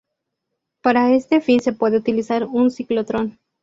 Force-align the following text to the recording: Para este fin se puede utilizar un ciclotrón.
Para 0.81 1.11
este 1.13 1.41
fin 1.41 1.59
se 1.59 1.73
puede 1.73 1.97
utilizar 1.97 2.43
un 2.45 2.71
ciclotrón. 2.71 3.37